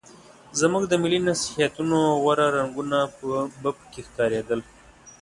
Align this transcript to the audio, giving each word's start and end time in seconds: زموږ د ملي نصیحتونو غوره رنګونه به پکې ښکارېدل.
زموږ 0.59 0.83
د 0.87 0.93
ملي 1.01 1.19
نصیحتونو 1.29 1.97
غوره 2.21 2.47
رنګونه 2.57 2.99
به 3.61 3.69
پکې 3.77 4.01
ښکارېدل. 4.07 4.59